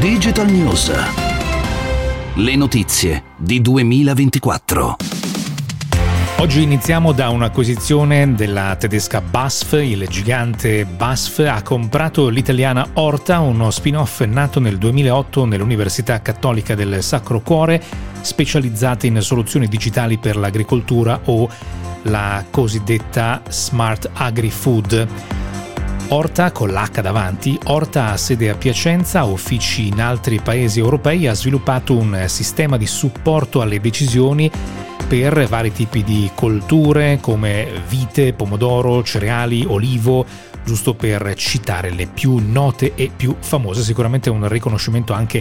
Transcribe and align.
Digital 0.00 0.50
News. 0.50 0.90
Le 2.36 2.56
notizie 2.56 3.22
di 3.36 3.60
2024. 3.60 4.96
Oggi 6.38 6.62
iniziamo 6.62 7.12
da 7.12 7.28
un'acquisizione 7.28 8.34
della 8.34 8.76
tedesca 8.76 9.20
BASF. 9.20 9.72
Il 9.72 10.08
gigante 10.08 10.86
BASF 10.86 11.40
ha 11.40 11.60
comprato 11.60 12.30
l'italiana 12.30 12.88
Orta, 12.94 13.40
uno 13.40 13.70
spin-off 13.70 14.22
nato 14.22 14.58
nel 14.58 14.78
2008 14.78 15.44
nell'Università 15.44 16.22
Cattolica 16.22 16.74
del 16.74 17.02
Sacro 17.02 17.42
Cuore, 17.42 17.82
specializzata 18.22 19.06
in 19.06 19.20
soluzioni 19.20 19.68
digitali 19.68 20.16
per 20.16 20.38
l'agricoltura 20.38 21.20
o 21.26 21.46
la 22.04 22.42
cosiddetta 22.50 23.42
Smart 23.50 24.08
Agri-Food. 24.14 25.39
Orta, 26.12 26.50
con 26.50 26.70
l'H 26.70 27.00
davanti, 27.02 27.56
Orta 27.66 28.10
ha 28.10 28.16
sede 28.16 28.50
a 28.50 28.56
Piacenza, 28.56 29.22
uffici 29.22 29.86
in 29.86 30.00
altri 30.00 30.40
paesi 30.40 30.80
europei, 30.80 31.28
ha 31.28 31.34
sviluppato 31.34 31.96
un 31.96 32.24
sistema 32.26 32.76
di 32.76 32.86
supporto 32.86 33.60
alle 33.60 33.78
decisioni 33.78 34.50
per 35.06 35.46
vari 35.46 35.72
tipi 35.72 36.02
di 36.02 36.28
colture 36.34 37.18
come 37.20 37.68
vite, 37.86 38.32
pomodoro, 38.32 39.04
cereali, 39.04 39.64
olivo, 39.64 40.26
giusto 40.64 40.94
per 40.94 41.32
citare 41.34 41.90
le 41.90 42.08
più 42.08 42.38
note 42.44 42.94
e 42.96 43.12
più 43.14 43.36
famose. 43.38 43.82
Sicuramente 43.82 44.30
un 44.30 44.48
riconoscimento 44.48 45.12
anche 45.12 45.40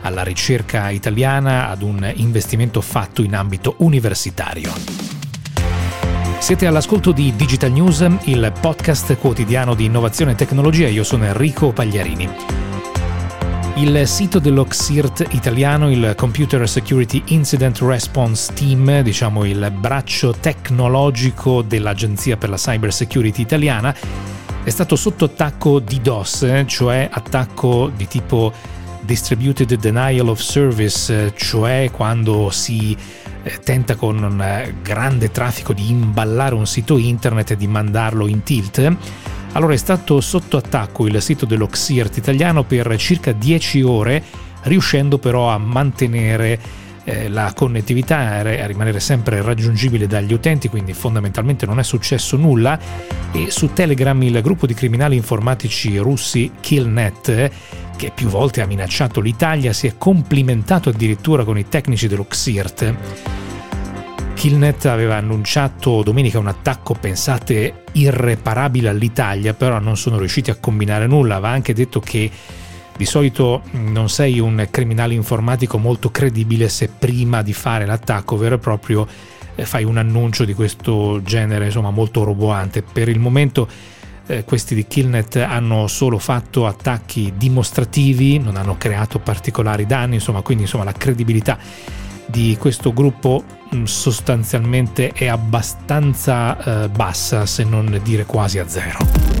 alla 0.00 0.22
ricerca 0.22 0.88
italiana, 0.88 1.68
ad 1.68 1.82
un 1.82 2.10
investimento 2.14 2.80
fatto 2.80 3.22
in 3.22 3.34
ambito 3.34 3.74
universitario. 3.78 5.15
Siete 6.46 6.68
all'ascolto 6.68 7.10
di 7.10 7.34
Digital 7.34 7.72
News, 7.72 8.06
il 8.26 8.52
podcast 8.60 9.16
quotidiano 9.16 9.74
di 9.74 9.86
innovazione 9.86 10.30
e 10.30 10.34
tecnologia. 10.36 10.86
Io 10.86 11.02
sono 11.02 11.24
Enrico 11.24 11.72
Pagliarini. 11.72 12.30
Il 13.78 14.06
sito 14.06 14.38
dello 14.38 14.64
XIRT 14.64 15.26
italiano, 15.32 15.90
il 15.90 16.14
Computer 16.16 16.68
Security 16.68 17.20
Incident 17.30 17.80
Response 17.80 18.52
Team, 18.52 19.00
diciamo 19.00 19.44
il 19.44 19.72
braccio 19.76 20.36
tecnologico 20.38 21.62
dell'Agenzia 21.62 22.36
per 22.36 22.50
la 22.50 22.56
Cyber 22.56 22.92
Security 22.92 23.42
italiana, 23.42 23.92
è 24.62 24.70
stato 24.70 24.94
sotto 24.94 25.24
attacco 25.24 25.80
di 25.80 26.00
DOS, 26.00 26.62
cioè 26.66 27.08
attacco 27.10 27.90
di 27.92 28.06
tipo 28.06 28.52
Distributed 29.06 29.72
Denial 29.74 30.28
of 30.28 30.40
Service, 30.40 31.32
cioè 31.36 31.88
quando 31.92 32.50
si 32.50 32.94
eh, 33.44 33.58
tenta 33.62 33.94
con 33.94 34.22
un 34.22 34.42
eh, 34.42 34.74
grande 34.82 35.30
traffico 35.30 35.72
di 35.72 35.88
imballare 35.88 36.54
un 36.54 36.66
sito 36.66 36.98
internet 36.98 37.52
e 37.52 37.56
di 37.56 37.68
mandarlo 37.68 38.26
in 38.26 38.42
tilt. 38.42 38.96
Allora 39.52 39.72
è 39.72 39.78
stato 39.78 40.20
sotto 40.20 40.56
attacco 40.56 41.06
il 41.06 41.22
sito 41.22 41.46
dello 41.46 41.68
XIRT 41.68 42.16
italiano 42.16 42.64
per 42.64 42.94
circa 42.98 43.32
10 43.32 43.82
ore, 43.82 44.22
riuscendo 44.64 45.18
però 45.18 45.48
a 45.48 45.58
mantenere 45.58 46.58
eh, 47.04 47.28
la 47.28 47.52
connettività 47.54 48.18
a 48.18 48.66
rimanere 48.66 48.98
sempre 48.98 49.40
raggiungibile 49.40 50.08
dagli 50.08 50.32
utenti, 50.32 50.68
quindi 50.68 50.92
fondamentalmente 50.92 51.64
non 51.64 51.78
è 51.78 51.84
successo 51.84 52.36
nulla. 52.36 52.78
E 53.30 53.50
su 53.50 53.72
Telegram 53.72 54.20
il 54.22 54.40
gruppo 54.42 54.66
di 54.66 54.74
criminali 54.74 55.14
informatici 55.14 55.96
russi 55.98 56.50
Killnet, 56.60 57.50
che 57.96 58.12
più 58.14 58.28
volte 58.28 58.60
ha 58.60 58.66
minacciato 58.66 59.20
l'Italia, 59.20 59.72
si 59.72 59.86
è 59.86 59.94
complimentato 59.98 60.90
addirittura 60.90 61.44
con 61.44 61.58
i 61.58 61.68
tecnici 61.68 62.06
dello 62.06 62.24
XIRT. 62.24 62.94
Killnet 64.34 64.84
aveva 64.84 65.16
annunciato 65.16 66.02
domenica 66.02 66.38
un 66.38 66.46
attacco, 66.46 66.94
pensate, 66.94 67.84
irreparabile 67.92 68.90
all'Italia, 68.90 69.54
però 69.54 69.80
non 69.80 69.96
sono 69.96 70.18
riusciti 70.18 70.50
a 70.50 70.56
combinare 70.56 71.06
nulla. 71.06 71.36
Aveva 71.36 71.52
anche 71.52 71.72
detto 71.72 72.00
che 72.00 72.30
di 72.96 73.04
solito 73.04 73.62
non 73.72 74.08
sei 74.08 74.38
un 74.38 74.68
criminale 74.70 75.14
informatico 75.14 75.78
molto 75.78 76.10
credibile 76.10 76.68
se 76.68 76.88
prima 76.88 77.42
di 77.42 77.52
fare 77.52 77.86
l'attacco 77.86 78.36
vero 78.36 78.54
e 78.54 78.58
proprio 78.58 79.06
eh, 79.54 79.64
fai 79.64 79.84
un 79.84 79.96
annuncio 79.96 80.44
di 80.44 80.54
questo 80.54 81.20
genere, 81.22 81.66
insomma, 81.66 81.90
molto 81.90 82.22
roboante. 82.22 82.82
Per 82.82 83.08
il 83.08 83.18
momento 83.18 83.68
eh, 84.26 84.44
questi 84.44 84.74
di 84.74 84.86
Killnet 84.86 85.36
hanno 85.36 85.86
solo 85.86 86.18
fatto 86.18 86.66
attacchi 86.66 87.34
dimostrativi, 87.36 88.38
non 88.38 88.56
hanno 88.56 88.76
creato 88.76 89.18
particolari 89.18 89.86
danni, 89.86 90.14
insomma, 90.14 90.42
quindi 90.42 90.64
insomma, 90.64 90.84
la 90.84 90.92
credibilità 90.92 91.58
di 92.26 92.56
questo 92.58 92.92
gruppo 92.92 93.44
mm, 93.74 93.84
sostanzialmente 93.84 95.10
è 95.10 95.26
abbastanza 95.26 96.84
eh, 96.84 96.88
bassa, 96.88 97.46
se 97.46 97.64
non 97.64 98.00
dire 98.02 98.24
quasi 98.24 98.58
a 98.58 98.68
zero. 98.68 99.35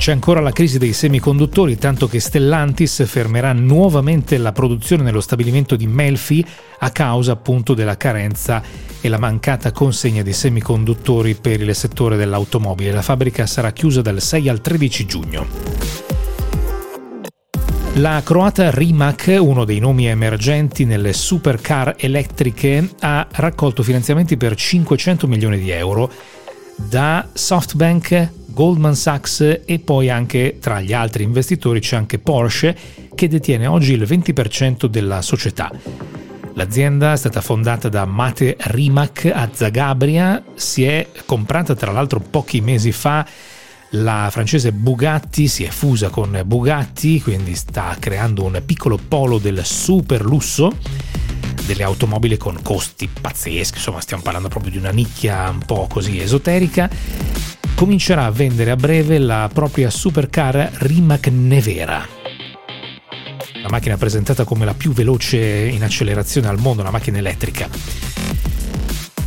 C'è 0.00 0.12
ancora 0.12 0.40
la 0.40 0.50
crisi 0.50 0.78
dei 0.78 0.94
semiconduttori, 0.94 1.76
tanto 1.76 2.08
che 2.08 2.20
Stellantis 2.20 3.06
fermerà 3.06 3.52
nuovamente 3.52 4.38
la 4.38 4.50
produzione 4.50 5.02
nello 5.02 5.20
stabilimento 5.20 5.76
di 5.76 5.86
Melfi 5.86 6.42
a 6.78 6.88
causa 6.88 7.32
appunto 7.32 7.74
della 7.74 7.98
carenza 7.98 8.62
e 8.98 9.08
la 9.10 9.18
mancata 9.18 9.72
consegna 9.72 10.22
di 10.22 10.32
semiconduttori 10.32 11.34
per 11.34 11.60
il 11.60 11.74
settore 11.74 12.16
dell'automobile. 12.16 12.92
La 12.92 13.02
fabbrica 13.02 13.44
sarà 13.44 13.72
chiusa 13.72 14.00
dal 14.00 14.22
6 14.22 14.48
al 14.48 14.62
13 14.62 15.04
giugno. 15.04 15.46
La 17.96 18.22
croata 18.24 18.70
Rimac, 18.70 19.36
uno 19.38 19.66
dei 19.66 19.80
nomi 19.80 20.06
emergenti 20.06 20.86
nelle 20.86 21.12
supercar 21.12 21.96
elettriche, 21.98 22.88
ha 23.00 23.26
raccolto 23.32 23.82
finanziamenti 23.82 24.38
per 24.38 24.54
500 24.54 25.26
milioni 25.26 25.58
di 25.58 25.68
euro 25.68 26.10
da 26.74 27.28
SoftBank, 27.30 28.28
Goldman 28.52 28.94
Sachs 28.94 29.60
e 29.64 29.78
poi 29.78 30.10
anche 30.10 30.58
tra 30.60 30.80
gli 30.80 30.92
altri 30.92 31.22
investitori 31.22 31.80
c'è 31.80 31.96
anche 31.96 32.18
Porsche 32.18 32.76
che 33.14 33.28
detiene 33.28 33.66
oggi 33.66 33.92
il 33.92 34.02
20% 34.02 34.86
della 34.86 35.22
società. 35.22 35.70
L'azienda 36.54 37.12
è 37.12 37.16
stata 37.16 37.40
fondata 37.40 37.88
da 37.88 38.04
Mate 38.04 38.56
Rimac 38.58 39.30
a 39.32 39.48
Zagabria, 39.52 40.42
si 40.54 40.84
è 40.84 41.08
comprata 41.24 41.74
tra 41.74 41.92
l'altro 41.92 42.20
pochi 42.20 42.60
mesi 42.60 42.92
fa 42.92 43.26
la 43.94 44.28
francese 44.30 44.72
Bugatti, 44.72 45.48
si 45.48 45.64
è 45.64 45.68
fusa 45.68 46.10
con 46.10 46.40
Bugatti, 46.44 47.20
quindi 47.20 47.54
sta 47.54 47.96
creando 47.98 48.44
un 48.44 48.60
piccolo 48.64 48.96
polo 48.96 49.38
del 49.38 49.64
super 49.64 50.22
lusso 50.22 50.72
delle 51.66 51.82
automobili 51.84 52.36
con 52.36 52.58
costi 52.62 53.08
pazzeschi, 53.08 53.76
insomma 53.76 54.00
stiamo 54.00 54.22
parlando 54.22 54.48
proprio 54.48 54.72
di 54.72 54.78
una 54.78 54.90
nicchia 54.90 55.48
un 55.48 55.60
po' 55.64 55.86
così 55.88 56.20
esoterica, 56.20 56.90
comincerà 57.80 58.26
a 58.26 58.30
vendere 58.30 58.72
a 58.72 58.76
breve 58.76 59.16
la 59.16 59.48
propria 59.50 59.88
supercar 59.88 60.70
Rimac 60.80 61.28
Nevera. 61.28 62.06
La 63.62 63.68
macchina 63.70 63.96
presentata 63.96 64.44
come 64.44 64.66
la 64.66 64.74
più 64.74 64.92
veloce 64.92 65.38
in 65.38 65.82
accelerazione 65.82 66.48
al 66.48 66.58
mondo, 66.58 66.82
una 66.82 66.90
macchina 66.90 67.16
elettrica. 67.16 67.70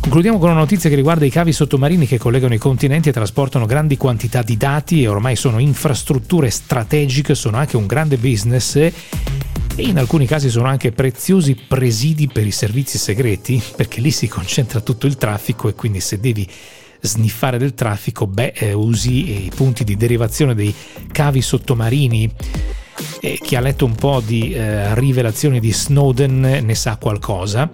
Concludiamo 0.00 0.36
con 0.36 0.50
una 0.50 0.58
notizia 0.58 0.90
che 0.90 0.96
riguarda 0.96 1.24
i 1.24 1.30
cavi 1.30 1.50
sottomarini 1.50 2.06
che 2.06 2.18
collegano 2.18 2.52
i 2.52 2.58
continenti 2.58 3.08
e 3.08 3.12
trasportano 3.12 3.64
grandi 3.64 3.96
quantità 3.96 4.42
di 4.42 4.58
dati 4.58 5.02
e 5.02 5.08
ormai 5.08 5.34
sono 5.34 5.58
infrastrutture 5.58 6.50
strategiche, 6.50 7.34
sono 7.34 7.56
anche 7.56 7.78
un 7.78 7.86
grande 7.86 8.18
business 8.18 8.74
e 8.76 8.92
in 9.76 9.96
alcuni 9.96 10.26
casi 10.26 10.50
sono 10.50 10.68
anche 10.68 10.92
preziosi 10.92 11.54
presidi 11.54 12.28
per 12.28 12.46
i 12.46 12.52
servizi 12.52 12.98
segreti, 12.98 13.62
perché 13.74 14.02
lì 14.02 14.10
si 14.10 14.28
concentra 14.28 14.80
tutto 14.80 15.06
il 15.06 15.16
traffico 15.16 15.70
e 15.70 15.74
quindi 15.74 16.00
se 16.00 16.20
devi 16.20 16.46
sniffare 17.02 17.58
del 17.58 17.74
traffico, 17.74 18.26
beh, 18.26 18.52
eh, 18.54 18.72
usi 18.72 19.44
i 19.44 19.52
punti 19.54 19.84
di 19.84 19.96
derivazione 19.96 20.54
dei 20.54 20.74
cavi 21.10 21.42
sottomarini. 21.42 22.32
E 23.20 23.38
chi 23.42 23.56
ha 23.56 23.60
letto 23.60 23.84
un 23.84 23.94
po' 23.94 24.22
di 24.24 24.52
eh, 24.52 24.94
rivelazioni 24.94 25.60
di 25.60 25.72
Snowden 25.72 26.40
ne 26.40 26.74
sa 26.74 26.96
qualcosa. 26.96 27.70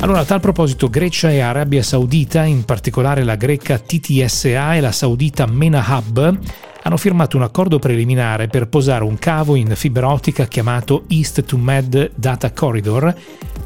Allora, 0.00 0.20
a 0.20 0.24
tal 0.24 0.40
proposito, 0.40 0.90
Grecia 0.90 1.30
e 1.30 1.40
Arabia 1.40 1.82
Saudita, 1.82 2.42
in 2.42 2.64
particolare 2.64 3.22
la 3.22 3.36
greca 3.36 3.78
TTSA 3.78 4.74
e 4.74 4.80
la 4.80 4.90
saudita 4.90 5.46
MENA 5.46 5.84
Hub, 5.88 6.38
hanno 6.82 6.96
firmato 6.96 7.36
un 7.36 7.44
accordo 7.44 7.78
preliminare 7.78 8.48
per 8.48 8.68
posare 8.68 9.04
un 9.04 9.16
cavo 9.18 9.54
in 9.54 9.72
fibra 9.76 10.10
ottica 10.10 10.46
chiamato 10.46 11.04
East 11.06 11.44
to 11.44 11.56
Med 11.56 12.12
Data 12.16 12.52
Corridor 12.52 13.14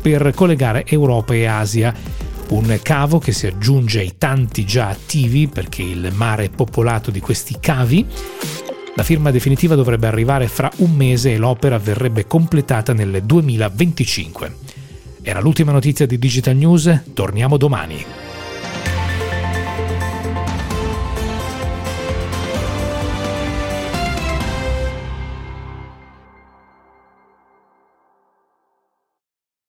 per 0.03 0.33
collegare 0.35 0.85
Europa 0.87 1.33
e 1.33 1.47
Asia. 1.47 1.95
Un 2.49 2.79
cavo 2.81 3.19
che 3.19 3.33
si 3.33 3.47
aggiunge 3.47 3.99
ai 3.99 4.15
tanti 4.19 4.65
già 4.65 4.89
attivi 4.89 5.49
perché 5.49 5.83
il 5.83 6.13
mare 6.15 6.45
è 6.45 6.51
popolato 6.51 7.11
di 7.11 7.21
questi 7.21 7.57
cavi. 7.61 8.07
La 8.95 9.03
firma 9.03 9.31
definitiva 9.31 9.75
dovrebbe 9.75 10.07
arrivare 10.07 10.47
fra 10.47 10.71
un 10.77 10.93
mese 10.93 11.33
e 11.33 11.37
l'opera 11.39 11.79
verrebbe 11.79 12.27
completata 12.27 12.93
nel 12.93 13.23
2025. 13.25 14.57
Era 15.23 15.41
l'ultima 15.41 15.73
notizia 15.73 16.07
di 16.07 16.19
Digital 16.19 16.55
News, 16.55 17.03
torniamo 17.13 17.57
domani. 17.57 18.26